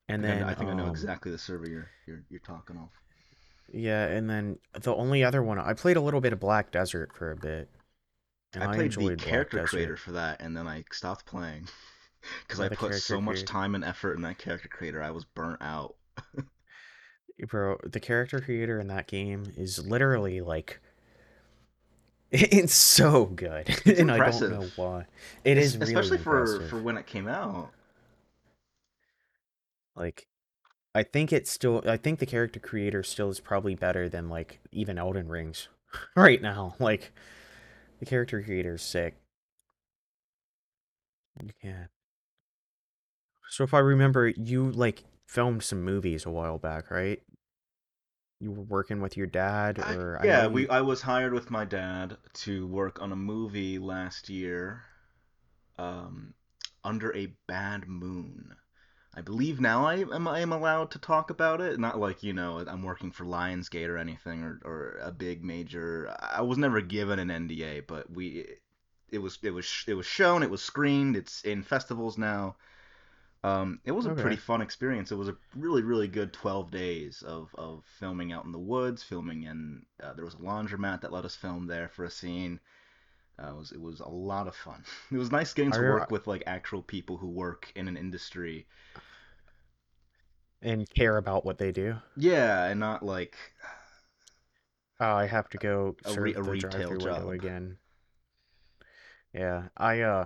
[0.09, 2.23] And then I, kn- I then think I know um exactly the server you're you're
[2.29, 2.89] you're talking of.
[3.73, 7.13] Yeah, and then the only other one I played a little bit of Black Desert
[7.15, 7.69] for a bit,
[8.53, 9.97] and I I played the enjoyed Black character creator Desert.
[9.97, 11.67] for that, and then I stopped playing
[12.47, 13.45] because I put so much creator.
[13.45, 15.01] time and effort in that character creator.
[15.03, 15.95] I was burnt out.
[17.49, 20.79] Bro, the character creator in that game is literally like
[22.31, 25.07] it's so good, It's and I don't impressive, know why.
[25.43, 27.71] It es- is really especially for for when it came out.
[29.95, 30.27] Like
[30.95, 34.59] I think it's still I think the character creator still is probably better than like
[34.71, 35.67] even Elden Rings
[36.15, 36.75] right now.
[36.79, 37.11] Like
[37.99, 39.15] the character creator is sick.
[41.63, 41.85] Yeah.
[43.49, 47.21] So if I remember, you like filmed some movies a while back, right?
[48.39, 50.67] You were working with your dad, or I yeah, we.
[50.67, 54.83] I was hired with my dad to work on a movie last year,
[55.77, 56.33] um,
[56.83, 58.55] under a bad moon.
[59.15, 61.79] I believe now I am I am allowed to talk about it.
[61.79, 66.15] Not like, you know, I'm working for Lionsgate or anything or, or a big major.
[66.19, 68.45] I was never given an NDA, but we
[69.09, 72.55] it was it was it was shown, it was screened, it's in festivals now.
[73.43, 75.11] Um, it was a pretty fun experience.
[75.11, 79.03] It was a really, really good 12 days of, of filming out in the woods,
[79.03, 82.61] filming in, uh, there was a laundromat that let us film there for a scene.
[83.43, 84.83] Uh, it was, it was a lot of fun.
[85.11, 87.97] It was nice getting to re- work with like actual people who work in an
[87.97, 88.65] industry.
[90.61, 91.95] and care about what they do.
[92.15, 93.35] Yeah, and not like
[94.99, 97.29] Oh, I have to go a re- a the retail job.
[97.29, 97.77] again.
[99.33, 100.25] Yeah, I uh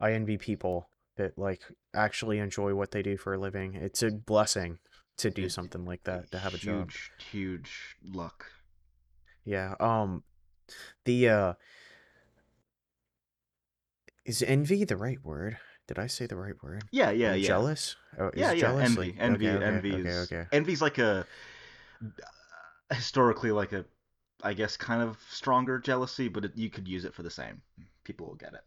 [0.00, 1.62] I envy people that like
[1.94, 3.74] actually enjoy what they do for a living.
[3.74, 4.78] It's a blessing
[5.18, 6.88] to do something like that, to have a job.
[6.90, 8.46] huge, huge luck.
[9.44, 9.74] Yeah.
[9.78, 10.24] Um
[11.04, 11.54] the uh
[14.24, 15.58] is envy the right word?
[15.86, 16.84] Did I say the right word?
[16.92, 17.48] Yeah, yeah, yeah.
[17.48, 17.96] jealous?
[18.18, 18.70] Oh, Yeah, is yeah.
[18.70, 20.46] jealous like Envy, okay, envy, okay, envy okay, is okay.
[20.52, 21.26] envy's like a
[22.92, 23.84] historically like a
[24.42, 27.62] I guess kind of stronger jealousy, but it, you could use it for the same.
[28.04, 28.64] People will get it.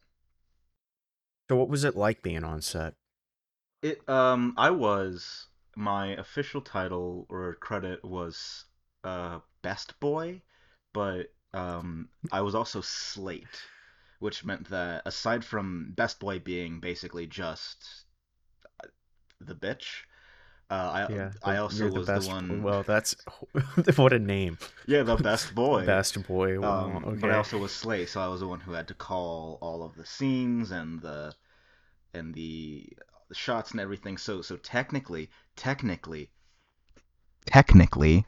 [1.49, 2.93] So what was it like being on set?
[3.81, 8.65] It um I was my official title or credit was
[9.03, 10.41] uh best boy,
[10.93, 13.61] but um I was also slate,
[14.19, 18.05] which meant that aside from best boy being basically just
[19.39, 20.03] the bitch,
[20.69, 23.15] uh Yeah, I I also the was the one Well, that's
[23.95, 24.57] what a name.
[24.87, 25.85] yeah, the best boy.
[25.85, 26.59] Best boy.
[26.59, 27.01] Wow.
[27.03, 29.59] Um, but I also was Slay, so I was the one who had to call
[29.61, 31.35] all of the scenes and the
[32.13, 32.87] and the
[33.29, 34.17] the shots and everything.
[34.17, 36.31] So so technically, technically,
[37.45, 38.25] technically,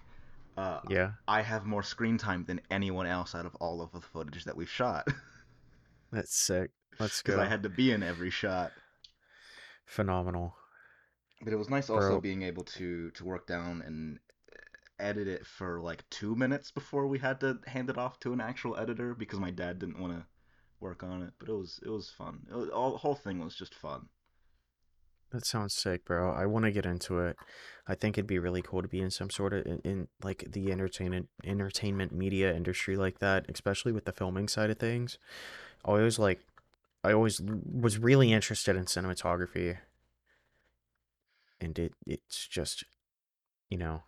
[0.58, 4.02] uh, Yeah, I have more screen time than anyone else out of all of the
[4.02, 5.08] footage that we've shot
[6.12, 6.72] that's sick.
[7.00, 8.74] Let's because I had to be in every shot.
[9.86, 10.56] Phenomenal,
[11.42, 12.22] But it was nice also bro.
[12.22, 14.20] being able to to work down and
[14.54, 14.56] uh,
[15.00, 18.40] edit it for like two minutes before we had to hand it off to an
[18.42, 20.26] actual editor because my dad didn't want to
[20.80, 21.34] work on it.
[21.40, 22.48] But it was it was fun.
[22.50, 24.10] It was, all the whole thing was just fun.
[25.32, 26.32] That sounds sick, bro.
[26.32, 27.38] I want to get into it.
[27.88, 30.44] I think it'd be really cool to be in some sort of in, in like
[30.52, 35.18] the entertainment entertainment media industry like that, especially with the filming side of things.
[35.86, 36.42] I always like
[37.04, 39.78] I always was really interested in cinematography,
[41.62, 42.84] and it it's just,
[43.70, 44.04] you know,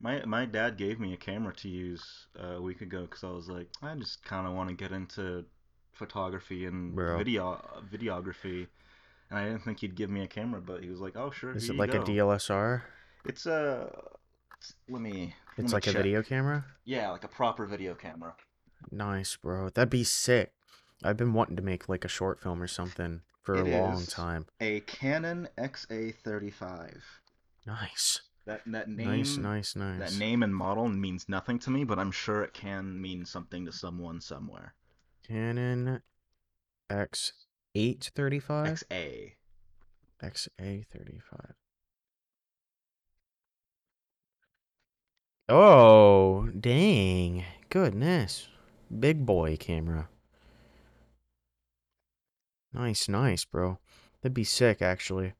[0.00, 3.30] My my dad gave me a camera to use uh, a week ago because I
[3.30, 5.46] was like, I just kind of want to get into
[5.94, 7.16] photography and bro.
[7.18, 7.60] video
[7.92, 8.66] videography,
[9.30, 11.52] and I didn't think he'd give me a camera, but he was like, oh sure,
[11.56, 12.04] Is it like a go.
[12.04, 12.82] DLSR?
[13.24, 13.90] It's a
[14.88, 16.64] let me let It's me like a video camera?
[16.84, 18.34] Yeah, like a proper video camera.
[18.90, 19.70] Nice, bro.
[19.70, 20.52] That'd be sick.
[21.02, 24.06] I've been wanting to make like a short film or something for a long is
[24.08, 24.46] time.
[24.60, 27.00] a Canon XA35.
[27.66, 28.20] Nice.
[28.46, 30.18] That that Nice, name nice, that nice.
[30.18, 33.72] name and model means nothing to me, but I'm sure it can mean something to
[33.72, 34.74] someone somewhere.
[35.26, 36.02] Canon
[36.90, 38.84] X835?
[38.84, 39.32] XA.
[40.22, 41.52] XA35.
[45.48, 47.44] Oh, dang.
[47.68, 48.48] Goodness.
[48.98, 50.08] Big boy camera.
[52.72, 53.78] Nice, nice, bro.
[54.20, 55.34] That'd be sick, actually.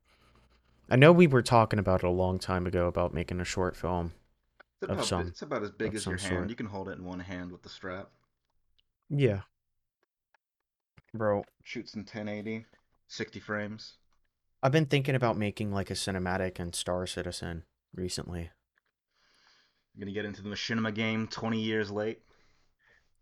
[0.90, 3.77] I know we were talking about it a long time ago about making a short
[3.77, 4.12] film.
[4.83, 6.35] It's of about, some it's about as big as your hand.
[6.35, 6.51] sort.
[6.51, 8.11] You can hold it in one hand with the strap.
[9.09, 9.40] Yeah,
[11.14, 11.44] bro.
[11.62, 12.66] Shoots in 1080,
[13.09, 13.94] 60 frames.
[14.62, 18.50] I've been thinking about making like a cinematic and Star Citizen recently.
[19.94, 22.20] I'm gonna get into the machinima game 20 years late.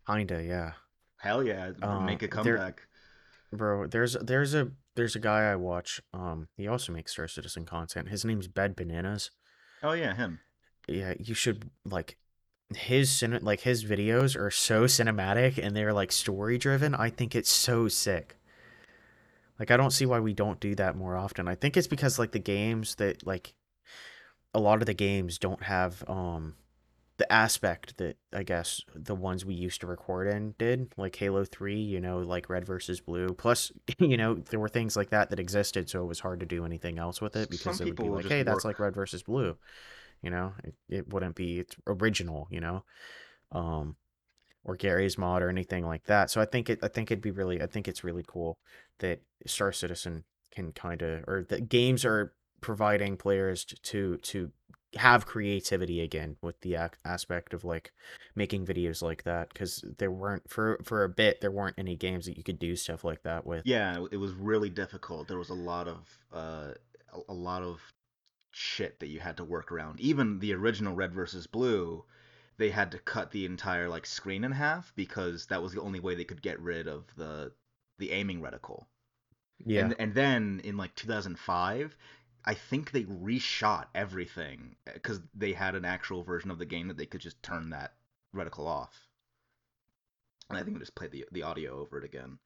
[0.06, 0.72] Kinda, yeah.
[1.18, 2.82] Hell yeah, Uh, make a there, comeback.
[3.52, 3.86] bro.
[3.86, 6.00] There's there's a there's a guy I watch.
[6.12, 8.08] Um, he also makes Star Citizen content.
[8.08, 9.30] His name's Bed Bananas.
[9.82, 10.40] Oh yeah, him.
[10.88, 12.16] Yeah, you should like
[12.76, 16.94] his cine like his videos are so cinematic and they're like story driven.
[16.94, 18.36] I think it's so sick.
[19.58, 21.48] Like I don't see why we don't do that more often.
[21.48, 23.54] I think it's because like the games that like
[24.54, 26.54] a lot of the games don't have um
[27.18, 31.44] the aspect that I guess the ones we used to record in did, like Halo
[31.44, 33.28] 3, you know, like Red versus Blue.
[33.28, 36.46] Plus, you know, there were things like that that existed, so it was hard to
[36.46, 38.80] do anything else with it S- Some because it would be like, hey, that's like
[38.80, 39.56] Red versus Blue.
[40.22, 42.84] You know, it, it wouldn't be original, you know,
[43.50, 43.96] um,
[44.64, 46.30] or Garry's mod or anything like that.
[46.30, 48.58] So I think it, I think it'd be really, I think it's really cool
[48.98, 54.52] that Star Citizen can kind of, or that games are providing players to to
[54.94, 57.92] have creativity again with the ac- aspect of like
[58.34, 62.26] making videos like that because there weren't for for a bit there weren't any games
[62.26, 63.62] that you could do stuff like that with.
[63.64, 65.28] Yeah, it was really difficult.
[65.28, 66.72] There was a lot of uh,
[67.28, 67.80] a lot of
[68.54, 70.00] shit that you had to work around.
[70.00, 72.04] Even the original Red versus Blue,
[72.56, 76.00] they had to cut the entire like screen in half because that was the only
[76.00, 77.52] way they could get rid of the
[77.98, 78.86] the aiming reticle.
[79.64, 81.96] Yeah, And and then in like 2005,
[82.44, 86.88] I think they reshot everything eh, because they had an actual version of the game
[86.88, 87.94] that they could just turn that
[88.34, 89.08] reticle off.
[90.48, 92.38] And I think we just played the the audio over it again.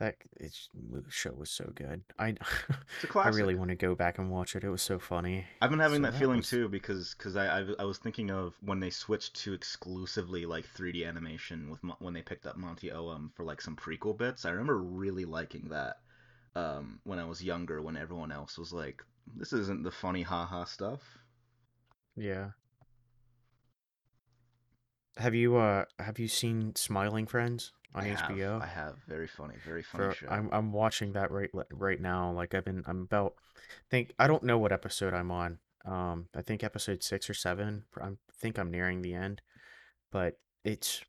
[0.00, 0.70] That it's,
[1.10, 2.02] show was so good.
[2.18, 4.64] I It's a I really want to go back and watch it.
[4.64, 5.44] It was so funny.
[5.60, 7.98] I've been having So that that feeling was too because because I, I I was
[7.98, 12.56] thinking of when they switched to exclusively like 3D animation with when they picked up
[12.56, 14.46] Monty Oum for like some prequel bits.
[14.46, 15.98] I remember really liking that
[16.56, 19.02] um, when I was younger when everyone else was like,
[19.36, 21.02] this isn't the funny haha stuff.
[22.16, 22.50] yeah.
[25.18, 28.62] Have you uh have you seen Smiling Friends I on have HBO?
[28.62, 30.26] I have very funny very funny For show.
[30.28, 32.30] I'm I'm watching that right right now.
[32.32, 33.34] Like I've been I'm about
[33.90, 35.58] think I don't know what episode I'm on.
[35.84, 37.84] Um I think episode 6 or 7.
[38.00, 39.42] I think I'm nearing the end,
[40.12, 41.02] but it's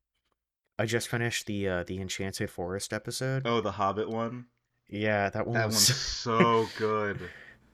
[0.80, 3.44] I just finished the uh the Enchanted Forest episode.
[3.46, 4.46] Oh, the Hobbit one.
[4.89, 7.20] Yeah, that one That was one's so good.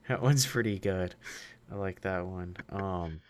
[0.07, 1.15] that one's pretty good.
[1.71, 2.57] I like that one.
[2.69, 3.21] Um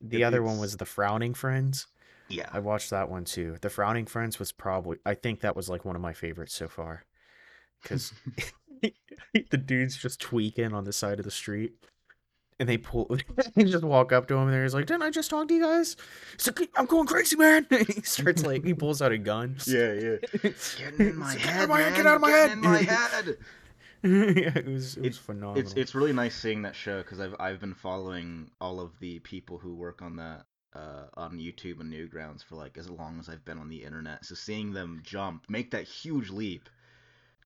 [0.00, 1.86] the It, other one was The Frowning Friends.
[2.28, 2.48] Yeah.
[2.52, 3.56] I watched that one too.
[3.60, 6.68] The Frowning Friends was probably I think that was like one of my favorites so
[6.68, 7.04] far
[7.84, 8.12] cuz
[9.50, 11.74] the dude's just tweaking on the side of the street
[12.58, 13.16] and they pull
[13.54, 15.62] they just walk up to him and he's like, "Didn't I just talk to you
[15.62, 15.96] guys?"
[16.36, 19.56] He's like, "I'm going crazy, man." he starts like he pulls out a gun.
[19.66, 20.16] yeah, yeah.
[20.78, 21.96] Getting in my like, head, Get out of my head!
[21.96, 22.50] Get out of my head!
[22.52, 23.36] in my head.
[24.36, 25.72] yeah, it was it was It, it's phenomenal.
[25.76, 29.58] it's really nice seeing that show because I've I've been following all of the people
[29.58, 33.44] who work on that uh, on YouTube and Newgrounds for like as long as I've
[33.44, 34.24] been on the internet.
[34.24, 36.68] So seeing them jump, make that huge leap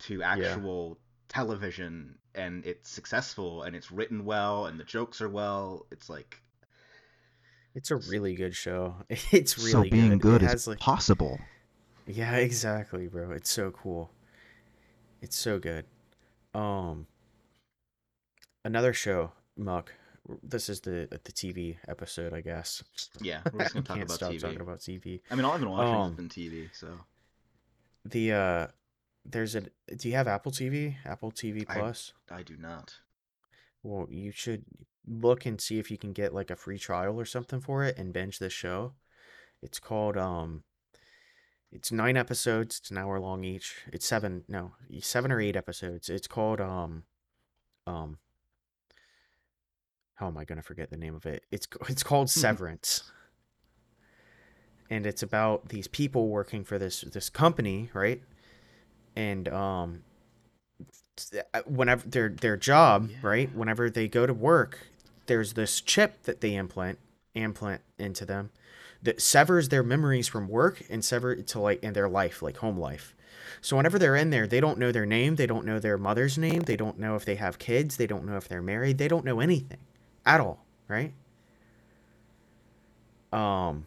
[0.01, 0.23] to Yeah.
[0.23, 5.87] actual television, and it's successful and it's written well and the jokes are well.
[5.91, 6.41] It's like
[7.75, 8.97] It's a really good show.
[9.33, 10.43] It's really So being good.
[10.43, 11.41] good It is like possible.
[12.07, 13.31] yeah, exactly, bro.
[13.33, 14.11] It's so cool.
[15.21, 15.85] It's so good.
[16.55, 17.07] Um,
[18.65, 19.93] another show, Muck.
[20.43, 22.83] This is the the TV episode, I guess.
[23.21, 24.41] yeah, we're just gonna talk can't about stop TV.
[24.41, 25.21] talking about TV.
[25.31, 26.69] I mean, all I've been watching has Um, been TV.
[26.75, 26.89] So
[28.05, 28.67] the uh,
[29.25, 29.63] there's a.
[29.97, 30.97] Do you have Apple TV?
[31.05, 32.13] Apple TV I Plus?
[32.31, 32.97] I do not.
[33.83, 34.65] Well, you should
[35.07, 37.97] look and see if you can get like a free trial or something for it
[37.97, 38.93] and binge this show.
[39.63, 40.63] It's called um
[41.73, 43.77] it's nine episodes, it's an hour long each.
[43.93, 46.09] It's seven no, seven or eight episodes.
[46.11, 47.05] It's called um
[47.87, 48.19] um
[50.19, 51.45] how am I gonna forget the name of it?
[51.51, 53.05] It's it's called Severance.
[54.91, 58.21] And it's about these people working for this this company, right?
[59.15, 60.03] And um
[61.55, 63.55] uh, whenever their their job, right?
[63.55, 64.89] Whenever they go to work,
[65.27, 66.99] there's this chip that they implant
[67.35, 68.51] implant into them
[69.01, 72.57] that severs their memories from work and sever it to like in their life, like
[72.57, 73.15] home life.
[73.61, 76.37] So whenever they're in there, they don't know their name, they don't know their mother's
[76.37, 79.07] name, they don't know if they have kids, they don't know if they're married, they
[79.07, 79.79] don't know anything
[80.29, 81.13] at all, right?
[83.33, 83.87] Um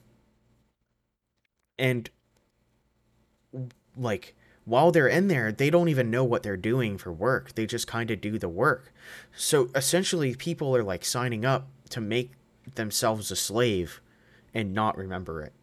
[1.79, 2.09] and
[3.95, 7.55] like while they're in there, they don't even know what they're doing for work.
[7.55, 8.93] They just kind of do the work.
[9.35, 12.31] So essentially, people are like signing up to make
[12.75, 14.01] themselves a slave
[14.53, 15.53] and not remember it.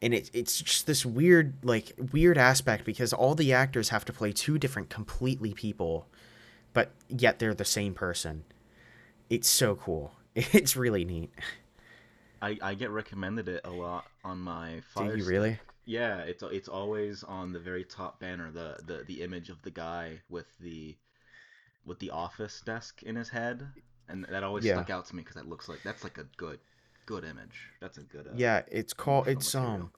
[0.00, 4.12] And it, it's just this weird like weird aspect because all the actors have to
[4.12, 6.06] play two different completely people,
[6.72, 8.44] but yet they're the same person.
[9.30, 10.12] It's so cool.
[10.34, 11.32] It's really neat.
[12.42, 15.24] I, I get recommended it a lot on my Do Fire you Stick.
[15.24, 15.60] really?
[15.84, 19.70] Yeah, it's it's always on the very top banner, the, the the image of the
[19.70, 20.96] guy with the
[21.84, 23.68] with the office desk in his head,
[24.08, 24.66] and that always Yeah.
[24.66, 26.60] stuck out to me because that looks like that's like a good
[27.06, 27.72] good image.
[27.80, 29.54] That's a good uh, Yeah, it's called it's material.
[29.54, 29.92] um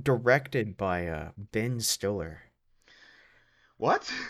[0.00, 2.42] directed by uh Ben Stiller.
[3.78, 4.12] What?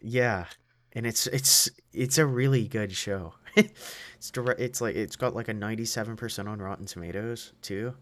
[0.00, 0.46] Yeah,
[0.92, 3.34] and it's it's it's a really good show.
[3.56, 4.60] It's direct.
[4.60, 7.94] It's like it's got like a ninety-seven percent on Rotten Tomatoes too.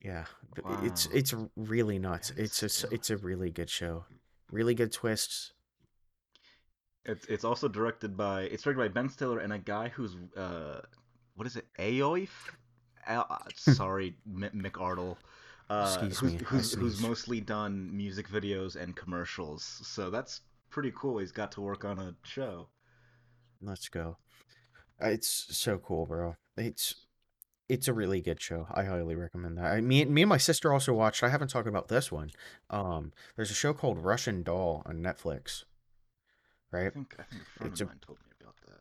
[0.00, 0.24] Yeah,
[0.64, 2.30] i- it's it's really nuts.
[2.36, 4.04] It's a it's a really good show.
[4.50, 5.52] Really good twists.
[7.04, 10.80] It's it's also directed by it's directed by Ben Stiller and a guy who's uh
[11.34, 12.50] what is it Aoife?
[13.06, 13.24] Uh,
[13.56, 15.16] sorry, M- McArdle.
[15.68, 19.62] Uh, Excuse who's, who's, who's mostly done music videos and commercials.
[19.84, 21.18] So that's pretty cool.
[21.18, 22.68] He's got to work on a show.
[23.62, 24.16] Let's go.
[25.02, 26.36] Uh, It's so cool, bro.
[26.56, 27.06] It's
[27.68, 28.66] it's a really good show.
[28.72, 29.66] I highly recommend that.
[29.66, 31.22] I me me and my sister also watched.
[31.22, 32.30] I haven't talked about this one.
[32.68, 35.64] Um, there's a show called Russian Doll on Netflix,
[36.72, 36.92] I right?
[36.92, 38.80] think I think a friend It's of a mine told me about that.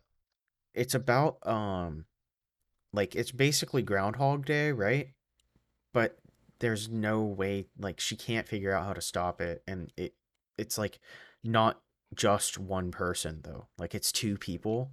[0.74, 2.06] it's about um
[2.94, 5.10] like it's basically Groundhog Day, right?
[5.94, 6.18] But
[6.60, 10.14] there's no way like she can't figure out how to stop it and it
[10.58, 11.00] it's like
[11.44, 11.82] not
[12.16, 13.68] just one person though.
[13.78, 14.92] Like it's two people.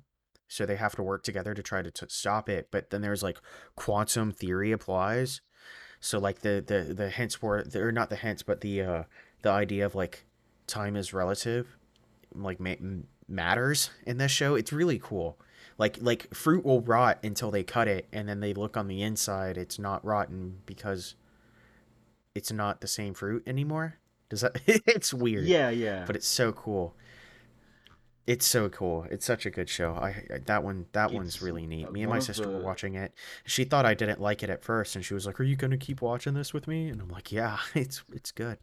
[0.49, 3.23] So they have to work together to try to t- stop it, but then there's
[3.23, 3.39] like
[3.75, 5.41] quantum theory applies.
[6.01, 9.03] So like the the the hints for or not the hints, but the uh
[9.43, 10.25] the idea of like
[10.67, 11.77] time is relative
[12.35, 12.75] like ma-
[13.29, 14.55] matters in this show.
[14.55, 15.39] It's really cool.
[15.79, 19.03] Like like fruit will rot until they cut it, and then they look on the
[19.03, 19.59] inside.
[19.59, 21.17] It's not rotten because
[22.35, 23.95] it's not the same fruit anymore.
[24.29, 24.61] Does that?
[24.67, 26.05] it's weird, Yeah, yeah.
[26.07, 26.95] but it's so cool.
[28.27, 29.07] It's so cool.
[29.11, 29.93] It's such a good show.
[29.95, 31.87] I I- that one that one's really neat.
[31.87, 33.15] uh, Me and my sister were watching it.
[33.45, 35.79] She thought I didn't like it at first, and she was like, "Are you gonna
[35.79, 38.59] keep watching this with me?" And I'm like, "Yeah, it's it's good.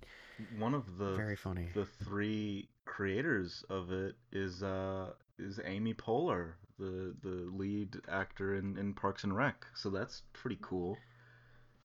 [0.58, 6.54] one of the Very funny." the three creators of it is uh is Amy Poehler,
[6.78, 9.66] the the lead actor in, in Parks and Rec.
[9.76, 10.98] So that's pretty cool.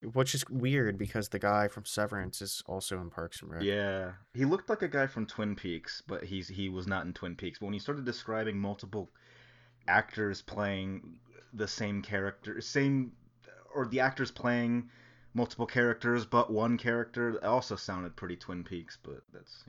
[0.01, 3.63] Which is weird because the guy from Severance is also in Parks and Rec.
[3.63, 7.13] Yeah, he looked like a guy from Twin Peaks, but he's he was not in
[7.13, 7.59] Twin Peaks.
[7.59, 9.11] But when he started describing multiple
[9.89, 11.19] actors playing
[11.53, 13.13] the same character, same
[13.75, 14.89] or the actors playing
[15.35, 18.97] multiple characters but one character, it also sounded pretty Twin Peaks.
[19.03, 19.65] But that's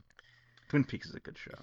[0.68, 1.58] Twin Peaks is a good show.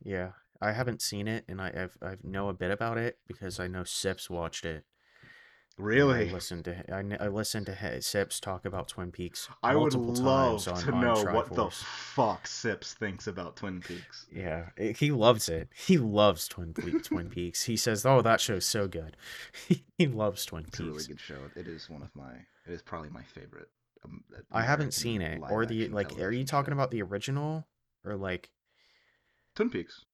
[0.00, 3.58] Yeah, I haven't seen it, and I I've, I know a bit about it because
[3.58, 4.84] I know Sips watched it,
[5.78, 9.74] and I Really, listened to I, I listened to Sips talk about Twin Peaks I
[9.74, 14.26] would love times on to know what the fuck Sips thinks about Twin Peaks.
[14.30, 15.68] Yeah, it- he loves it.
[15.74, 17.08] He loves Twin Peaks.
[17.08, 17.64] Twin Peaks.
[17.64, 19.16] He says, "Oh, that show's so good."
[19.98, 20.78] he loves Twin Peaks.
[20.78, 21.38] It's a really good show.
[21.56, 22.32] It is one of my.
[22.66, 23.68] It is probably my favorite.
[24.04, 26.18] Um, I haven't seen it, or the like.
[26.20, 26.76] Are you talking show.
[26.76, 27.66] about the original,
[28.04, 28.50] or like?
[29.54, 30.04] Twin Peaks?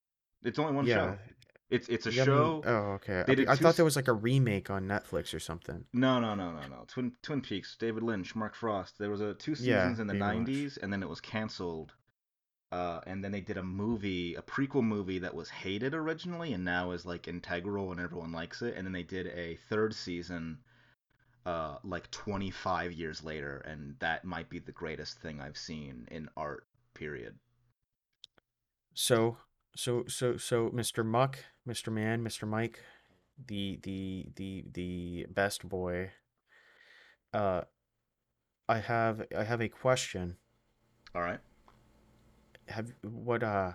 [0.45, 1.19] It's only one Yeah, show.
[1.69, 2.63] It's it's a you haven't- show.
[2.65, 3.25] Oh, okay.
[3.27, 5.85] I, did I thought there was like a remake on Netflix or something.
[5.93, 6.85] No, no, no, no, no.
[6.87, 7.77] Twin Twin Peaks.
[7.79, 8.99] David Lynch, Mark Frost.
[8.99, 10.49] There was a two Yeah, seasons in the David Lynch.
[10.49, 11.93] '90s, and then it was canceled.
[12.73, 16.65] Uh, and then they did a movie, a prequel movie that was hated originally, and
[16.65, 18.75] now is like integral and everyone likes it.
[18.77, 20.59] And then they did a third season,
[21.47, 26.29] uh, like 25 years later, and that might be the greatest thing I've seen in
[26.37, 26.67] art.
[26.95, 27.37] Period.
[28.95, 29.37] So,
[29.77, 31.05] so, so, so, Mr.
[31.05, 31.93] Muk, Mr.
[31.93, 32.49] Man, Mr.
[32.49, 32.81] Mike,
[33.47, 36.11] the the the the best boy.
[37.33, 37.63] Uh,
[38.69, 40.37] I have I have a question.
[41.15, 41.41] All right.
[42.69, 43.73] Have what uh,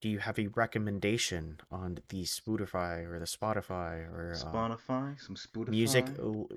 [0.00, 5.36] do you have a recommendation on the Spotify or the Spotify or uh, Spotify, some
[5.36, 5.68] Spotify.
[5.68, 6.06] music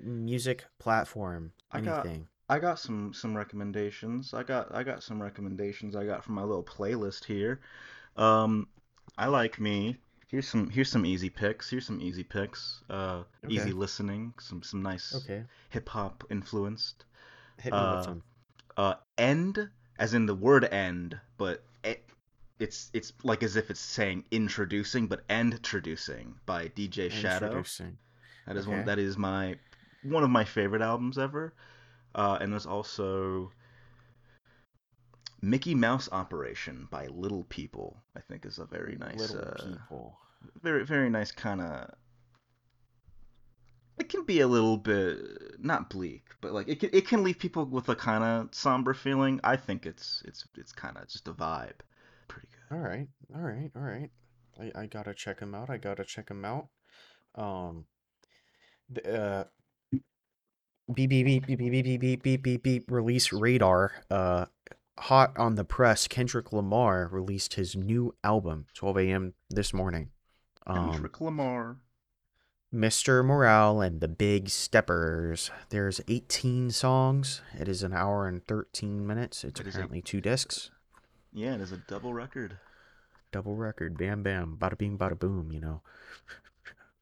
[0.02, 2.28] music platform, I got anything?
[2.48, 4.32] I got some some recommendations.
[4.32, 7.60] I got I got some recommendations I got from my little playlist here.
[8.16, 8.68] Um,
[9.18, 9.96] I like me.
[10.28, 11.70] Here's some here's some easy picks.
[11.70, 12.82] Here's some easy picks.
[12.90, 14.34] Uh, easy listening.
[14.40, 15.44] Some some nice okay.
[15.70, 17.04] hip hop influenced.
[17.60, 18.22] Hit me with Uh, some.
[18.76, 22.04] uh, end as in the word end, but it,
[22.58, 27.46] it's it's like as if it's saying introducing, but end introducing by DJ Shadow.
[27.46, 27.96] Introducing.
[28.46, 28.84] That is one.
[28.84, 29.56] That is my
[30.02, 31.54] one of my favorite albums ever.
[32.14, 33.52] Uh, and there's also
[35.42, 38.02] Mickey Mouse Operation by Little People.
[38.16, 40.18] I think is a very nice, Little uh, people.
[40.62, 41.94] very very nice kind of
[43.98, 45.18] it can be a little bit
[45.58, 48.94] not bleak, but like it can it can leave people with a kind of somber
[48.94, 49.40] feeling.
[49.42, 51.80] I think it's it's it's kind of just a vibe.
[52.28, 52.76] Pretty good.
[52.76, 54.10] All right, all right, all right.
[54.60, 55.70] I, I gotta check him out.
[55.70, 56.68] I gotta check him out.
[57.34, 57.86] Um,
[58.90, 59.44] the, uh,
[60.92, 62.90] beep beep beep beep beep beep beep beep beep beep.
[62.90, 63.92] Release radar.
[64.10, 64.46] Uh,
[64.98, 66.08] hot on the press.
[66.08, 69.34] Kendrick Lamar released his new album 12 a.m.
[69.50, 70.10] this morning.
[70.66, 71.76] Um, Kendrick Lamar.
[72.74, 73.24] Mr.
[73.24, 75.50] Morale and the Big Steppers.
[75.70, 77.40] There's 18 songs.
[77.58, 79.44] It is an hour and 13 minutes.
[79.44, 80.70] It's It is a- apparently two discs.
[81.32, 82.58] Yeah, it is a double record.
[83.32, 85.82] double record bam bam bada bing bada boom you know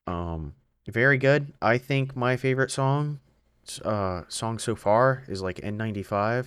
[0.06, 0.54] um
[0.88, 3.20] very good i think my favorite song
[3.84, 6.46] uh song so far is like n95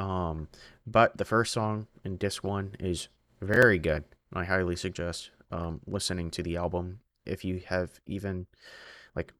[0.00, 0.48] um
[0.86, 3.08] but the first song in disc one is
[3.40, 8.46] very good i highly suggest um listening to the album if you have even
[9.14, 9.32] like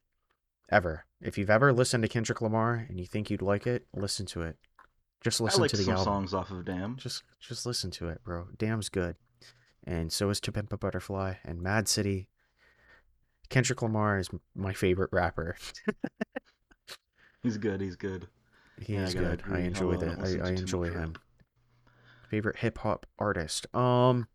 [0.71, 4.27] ever if you've ever listened to kendrick lamar and you think you'd like it listen
[4.27, 4.57] to it
[5.23, 6.97] just listen I like to the album songs off of Damn.
[6.97, 8.49] just just listen to it, bro.
[8.57, 9.17] Damn's good.
[9.85, 12.29] And so is To Pimp a Butterfly and Mad City.
[13.49, 15.57] Kendrick Lamar is my favorite rapper.
[17.43, 17.81] He's good.
[17.81, 18.29] He's good.
[18.81, 19.43] He Yeah, is gotta good.
[19.51, 20.19] I enjoy that.
[20.21, 21.15] I, I enjoy him.
[22.29, 23.73] Favorite hip hop artist.
[23.75, 24.29] Um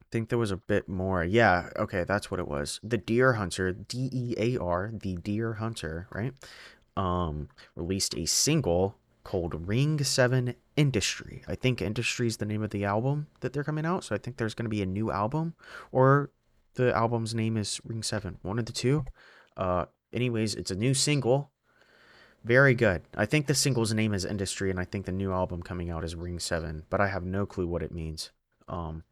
[0.00, 1.22] I think there was a bit more.
[1.22, 2.80] Yeah, okay, that's what it was.
[2.82, 6.32] The Dear Hunter, D E A R, the Dear Hunter, right?
[6.96, 11.42] Um released a single called Ring 7 Industry.
[11.46, 14.18] I think Industry is the name of the album that they're coming out, so I
[14.18, 15.54] think there's going to be a new album
[15.92, 16.30] or
[16.74, 18.38] the album's name is Ring 7.
[18.42, 19.04] One of the two.
[19.56, 21.52] Uh anyways, it's a new single.
[22.44, 23.02] Very good.
[23.14, 26.04] I think the single's name is Industry and I think the new album coming out
[26.04, 28.30] is Ring 7, but I have no clue what it means.
[28.68, 29.04] Um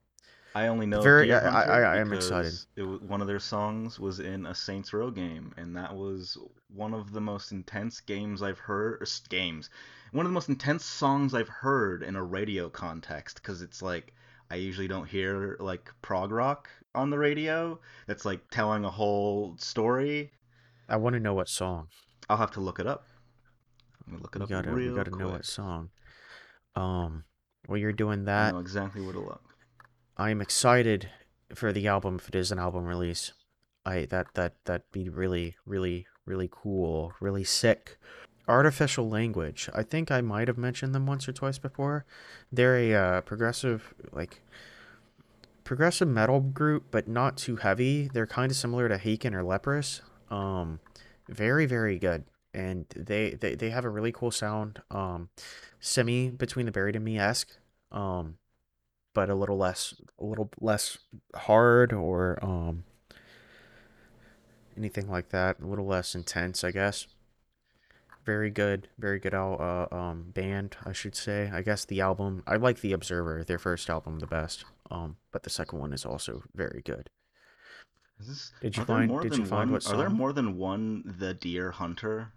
[0.55, 2.55] I only know Very- Dear I- I- I am excited.
[2.75, 6.95] It one of their songs was in a Saints Row game, and that was one
[6.95, 9.03] of the most intense games I've heard.
[9.03, 9.69] Or games,
[10.13, 14.15] one of the most intense songs I've heard in a radio context, because it's like
[14.51, 17.79] I usually don't hear like prog rock on the radio.
[18.07, 20.33] That's like telling a whole story.
[20.89, 21.89] I want to know what song.
[22.31, 23.05] I'll have to look it up.
[24.11, 25.21] Let me look it We up gotta real we gotta quick.
[25.25, 25.91] know what song.
[26.75, 27.25] Um
[27.67, 29.43] while you're doing I that, know exactly where to look.
[30.17, 31.11] I am excited
[31.55, 33.33] for the album if it is an album release.
[33.85, 37.99] I that that that'd be really really really cool, really sick.
[38.47, 39.69] Artificial Language.
[39.75, 42.07] I think I might have mentioned them once or twice before.
[42.51, 44.41] They're a uh, progressive like
[45.65, 48.09] progressive metal group, but not too heavy.
[48.09, 50.01] They're kind of similar to Haken or Leprous.
[50.31, 50.81] Um,
[51.29, 52.25] very very good,
[52.55, 54.81] and they they they have a really cool sound.
[54.91, 55.29] Um,
[55.81, 57.57] semi between the Buried and Me esque.
[57.93, 58.37] Um,
[59.15, 60.99] but a little less a little less
[61.35, 62.85] hard or um
[64.77, 67.09] anything like that a little less intense i guess
[68.25, 72.55] very good very good uh, um band i should say i guess the album i
[72.55, 76.43] like the observer their first album the best um but the second one is also
[76.55, 77.09] very good
[78.21, 81.03] Is this, Did you find- did you find one, what Are there more than one
[81.19, 82.33] The Dear Hunter?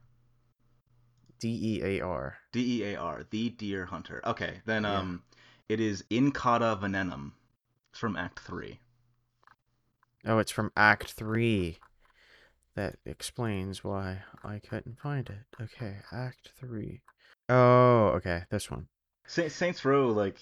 [1.42, 4.22] D-e-a-r D E A R, the Dear Hunter.
[4.26, 5.00] Okay, then Yeah.
[5.00, 5.24] um,
[5.68, 7.32] it is In Cauda Venenum
[7.90, 8.80] It's from Act Three.
[10.26, 11.78] oh it's from act 3
[12.76, 17.02] that explains why i couldn't find it okay act 3
[17.50, 18.88] oh okay this one
[19.28, 20.38] Saints Row like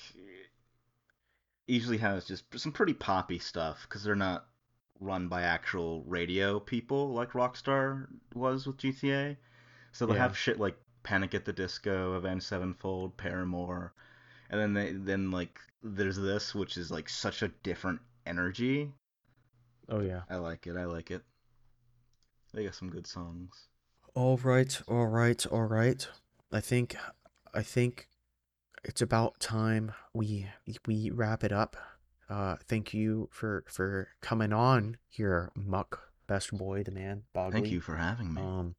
[1.68, 4.48] usually has just some pretty poppy stuff because they're not
[5.00, 9.38] run by actual radio people like Rockstar was with GTA.
[9.92, 10.24] So they'll Yeah.
[10.24, 10.78] have shit like
[11.10, 13.94] Panic at the Disco, Avenged Sevenfold, Paramore,
[14.52, 18.92] and then they then like there's this which is like such a different energy.
[19.90, 20.78] oh yeah I like it.
[20.78, 21.24] I like it.
[22.54, 23.70] They got some good songs.
[24.14, 26.08] All right, all right, all right.
[26.52, 26.96] I think
[27.56, 28.08] I think
[28.84, 30.46] it's about time we
[30.86, 31.76] we wrap it up.
[32.30, 37.54] Uh thank you for for coming on here, Muk, best boy, the man, Bogley.
[37.54, 38.42] Thank you for having me.
[38.44, 38.76] Um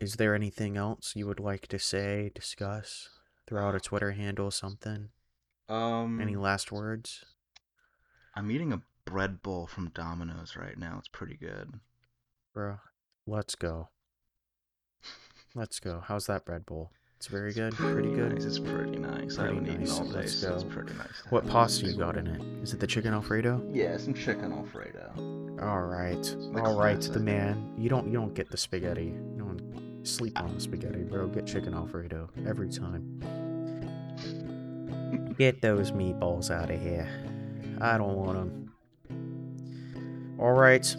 [0.00, 3.08] is there anything else you would like to say, discuss,
[3.46, 5.08] throw out a Twitter handle, something?
[5.68, 7.24] Um, Any last words?
[8.34, 10.96] I'm eating a bread bowl from Domino's right now.
[10.98, 11.74] It's pretty good.
[12.54, 12.78] Bro,
[13.26, 13.88] let's go.
[15.54, 16.02] Let's go.
[16.06, 16.92] How's that bread bowl?
[17.16, 17.68] It's very good.
[17.72, 18.34] It's Pretty good.
[18.34, 18.44] Nice.
[18.44, 19.38] It's pretty nice.
[19.38, 19.98] I Pretty haven't eaten nice.
[19.98, 21.22] all day, Let's so it's pretty nice.
[21.30, 22.40] What pasta you got in it?
[22.62, 23.60] Is it the chicken alfredo?
[23.72, 25.12] Yeah, some chicken alfredo.
[25.60, 27.74] All right, all right, the man.
[27.76, 29.12] You don't you don't get the spaghetti.
[30.08, 31.26] Sleep on the spaghetti, bro.
[31.28, 33.20] Get chicken alfredo every time.
[35.36, 37.06] Get those meatballs out of here.
[37.80, 38.72] I don't want them.
[40.38, 40.96] All right,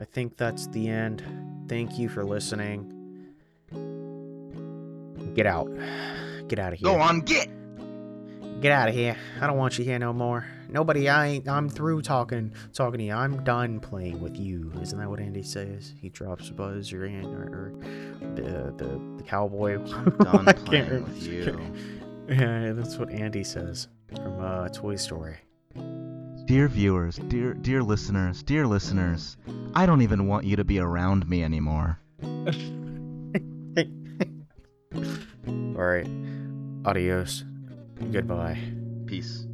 [0.00, 1.22] I think that's the end.
[1.68, 2.90] Thank you for listening.
[5.34, 5.68] Get out.
[6.48, 6.88] Get out of here.
[6.88, 7.50] Go on, get.
[8.60, 9.16] Get out of here.
[9.40, 10.46] I don't want you here no more.
[10.68, 13.12] Nobody, I ain't, I'm through talking, talking to you.
[13.12, 14.72] I'm done playing with you.
[14.80, 15.92] Isn't that what Andy says?
[16.00, 17.72] He drops Buzz or, An- or, or
[18.34, 19.74] the, the, the cowboy.
[19.74, 21.60] I'm done I can't playing with you.
[22.28, 25.36] Yeah, that's what Andy says from uh, Toy Story.
[26.46, 29.36] Dear viewers, dear dear listeners, dear listeners,
[29.74, 31.98] I don't even want you to be around me anymore.
[35.76, 36.08] All right.
[36.84, 37.44] Adios.
[38.12, 38.58] Goodbye.
[39.06, 39.46] Peace.